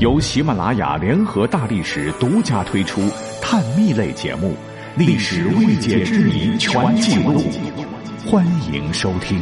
[0.00, 3.02] 由喜马拉雅联合大历史独家推出
[3.42, 4.54] 探秘类节目
[4.98, 7.34] 《历史未解之谜全记录》，
[8.26, 9.38] 欢迎收听。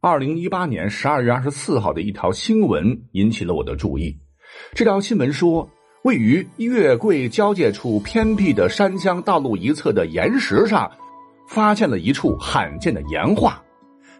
[0.00, 4.16] 二零一八年十二月二十四号的一条新闻引起了我的注意。
[4.72, 5.68] 这条新闻说，
[6.04, 10.88] 位于月桂交界处偏僻的山乡道路一侧的岩石上，
[11.48, 13.60] 发现了一处罕见的岩画。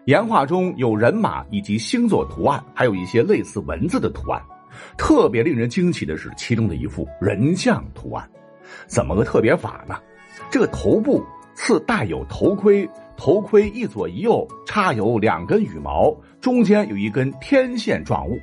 [0.07, 4.41] 岩画中有人马以及星座图案，还有一些类似文字的图案。
[4.97, 8.25] 特别令人惊奇的是，其中的一幅人像图案，
[8.87, 9.97] 怎么个特别法呢？
[10.49, 11.21] 这个头部
[11.55, 18.39] 似带有头盔，头盔一左一右插有两根羽毛，中间有一根天线状物。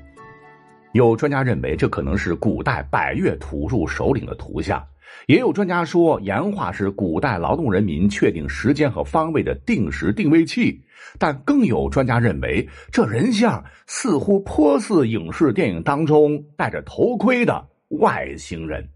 [0.93, 4.85] 有专家认为，这可能是古代百越土著首领的图像。
[5.27, 10.83] 也有专家说，岩画是古代劳动人民确定时间和方位的定时定位器。
[11.19, 18.89] 但更有专家认为，这人像似乎颇似影视电影当中戴着头盔的外星人。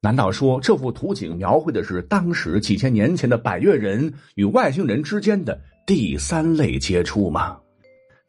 [0.00, 7.58] 难道说这幅图景描绘的是当时几千年前的百越人与外星人之间的第三类接触吗？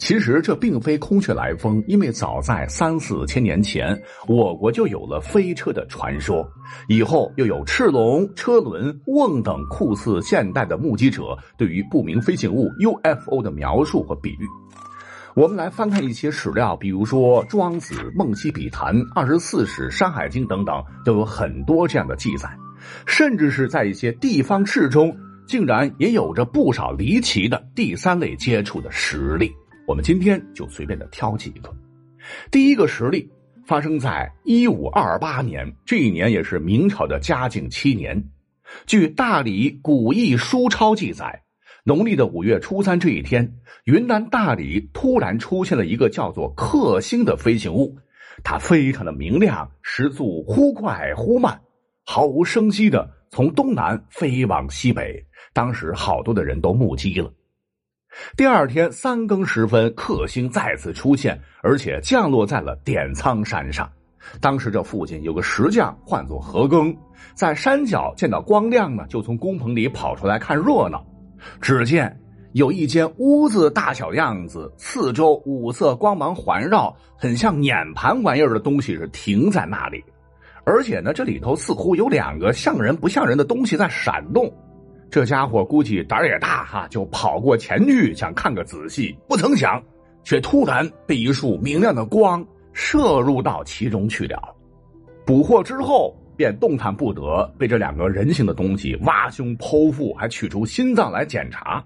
[0.02, 3.96] 其实这并非空穴来风，因为早在三四千年前，
[4.28, 6.44] 我国就有了飞车的传说。
[6.90, 14.48] 以后又有赤龙、车轮、瓮等酷似现代的目击者对于不明飞行物 UFO 的描述和比喻。
[15.36, 22.50] 我们来翻看一些史料，比如说《庄子》《梦溪笔谈》《二十四史》《山海经》等等，都有很多这样的记载。
[23.06, 29.54] 甚至是在一些地方志中，竟然也有着不少离奇的第三类接触的实例。
[29.86, 31.76] 我们今天就随便的挑几个。
[32.50, 33.30] 第一个实例
[33.66, 38.24] 发生在一五二八年，这一年也是明朝的嘉靖七年。
[38.86, 41.44] 据《大理古义书钞》记载，
[41.84, 47.98] 农历的五月初三这一天，云南大理突然出现了一个叫做“克星”的飞行物，
[48.44, 51.60] 它非常的明亮，时速忽快忽慢，
[52.06, 55.26] 毫无声息的从东南飞往西北。
[55.54, 57.34] 当时好多的人都目击了。
[58.36, 63.90] 第二天三更时分，克星再次出现，而且降落在了点苍山上。
[64.40, 66.96] 当时这附近有个石匠，唤作何庚，
[67.34, 71.04] 在山脚见到光亮呢，就从工棚里跑出来看热闹。
[71.60, 72.16] 只见
[72.54, 80.04] 有一间屋子大小样子，四周五色光芒环绕，很像碾盘玩意儿的东西是停在那里，
[80.66, 84.54] 而且呢，这里头似乎有两个像人不像人的东西在闪动。
[85.12, 89.84] 这家伙估计胆儿也大哈，就跑过前去想看个仔细，不曾想，
[90.24, 94.56] 却突然被一束明亮的光射入到其中去了。
[95.26, 101.84] 捕获之后便动弹不得，被这两个人形的东西挖胸剖腹，还取出心脏来检查。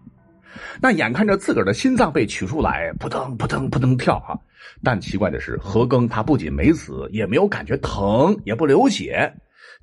[0.80, 4.40] 那眼看着自个儿的心脏被取出来，扑腾扑腾扑腾跳哈。
[4.84, 9.34] 但奇怪的是，何庚他不仅没死，也没有感觉疼，也不流血。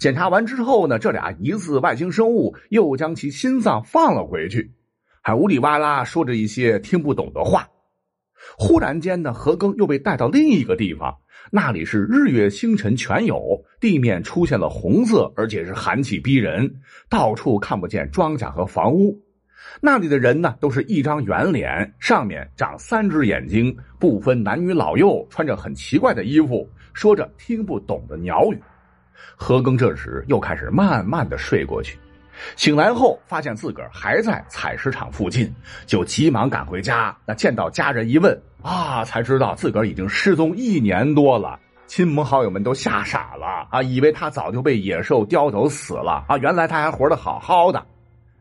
[0.02, 4.72] 检查完之后呢，这俩疑似外星生物又将其心脏放了回去，
[5.22, 7.68] 还呜里哇啦说着一些听不懂的话。
[8.58, 11.18] 忽然间呢，何庚又被带到另一个地方，
[11.52, 19.16] 那里是日月星辰全有，地面出现了红色，而且是寒气逼人，到处看不见庄稼和房屋。
[19.80, 28.58] 那里的人呢，都是一张圆脸，上面长三只眼睛，不分男女老幼，穿着很奇怪的衣服，说着听不懂的鸟语。
[29.36, 31.98] 何庚这时又开始慢慢的睡过去，
[32.56, 35.52] 醒来后发现自个儿还在采石场附近，
[35.86, 37.16] 就急忙赶回家。
[37.26, 41.58] 那见到家人一问啊，才知道自个儿已经失踪一年多了。
[41.86, 47.84] 亲朋好友们都吓傻了啊，以为他早就被野兽叼走死了啊，原来他还活得好好的。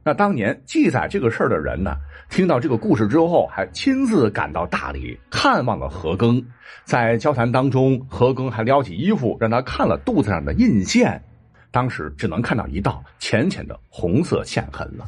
[0.04, 1.96] 那当年记载这个事儿的人呢，
[2.30, 6.44] 听到这个故事之后，还亲自赶到大理看望了何庚。
[6.84, 11.24] 在交谈当中，何庚还撩起衣服让他看了肚子上的印线，
[11.70, 15.06] 当时只能看到一道浅浅的红色线痕了。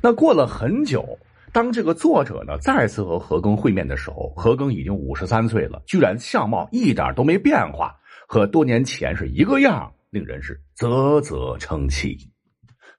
[0.00, 1.18] 那过了很久，
[1.52, 7.96] 当这个作者呢再次和何庚会面的时候，何庚已经五十三岁了，居然相貌一点都没变化，
[8.28, 12.31] 和多年前是一个样，令人是啧啧称奇。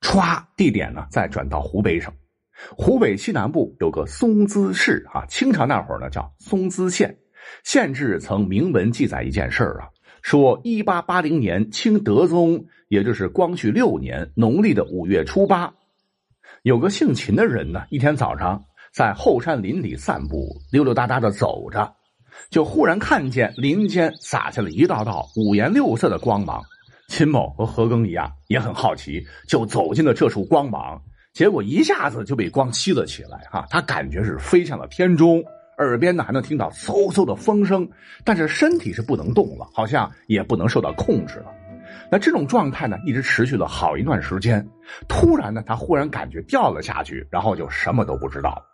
[0.03, 2.13] 歘，地点呢再转到湖北省，
[2.77, 7.17] 湖北西南部有个松滋市啊，清朝那会儿呢叫松滋县。
[7.63, 9.87] 县志曾明文记载一件事儿啊，
[10.21, 15.73] 说一八八零年清德宗，也就是光绪六年农历的五月初八，
[16.63, 18.61] 有个姓秦的人呢，一天早上
[18.93, 21.95] 在后山林里散步，溜溜达达的走着，
[22.49, 26.61] 就忽然看见林间洒下了一道道五颜六色的光芒。
[27.13, 30.99] 秦某和何庚一样，也很好奇，就走进了这束光芒，
[31.31, 33.37] 结果一下子就被光吸了起来。
[33.51, 35.39] 哈，他感觉是飞上了天中。
[35.77, 37.87] 耳边呢还能听到嗖嗖的风声，
[38.25, 41.53] 但是身体是不能动了，好像也不能受到控制了。
[42.09, 44.67] 那这种状态呢，一直持续了好一段时间。
[45.07, 48.65] 突然呢，他忽然感觉掉了下去，然后就什么都不知道了。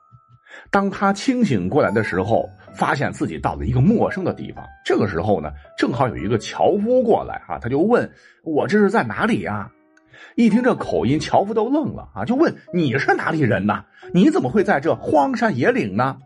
[0.71, 4.63] 当他清醒过来的时候，发现自己到了一个陌生的地方。
[4.85, 8.09] 这个时候呢，正好有一个樵夫过来啊，他就问
[8.43, 9.71] 我这是在哪里呀？
[10.35, 13.83] 一听这口音，樵夫都愣了啊，就问你是哪里人呢？
[14.13, 16.17] 你怎么会在这荒山野岭呢？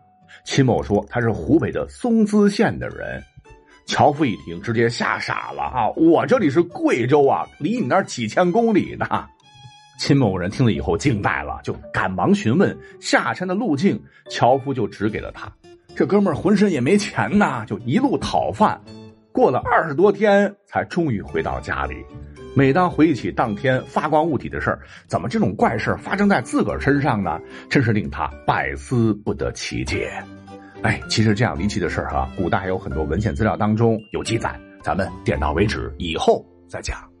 [0.44, 3.22] 秦某说他是湖北的松滋县的人。
[3.86, 5.90] 樵夫一听，直接吓傻了啊！
[5.90, 9.06] 我这里是贵州啊，离你那儿几千公里呢。
[9.98, 14.02] 秦某人听了以后惊呆了，就赶忙询问下山的路径。
[14.28, 15.50] 樵夫就指给了他。
[15.94, 18.80] 这哥们儿浑身也没钱呐，就一路讨饭，
[19.32, 21.94] 过了二十多天，才终于回到家里。
[22.56, 27.40] 每当回忆起当天发光物体的事儿，怎么这种怪事发生在自个儿身上呢？
[27.68, 30.10] 真是令他百思不得其解。
[30.82, 37.13] 哎，其实这样离奇的事儿哈，古代还有很多文献资料当中有记载，咱们点到为止，以后再讲。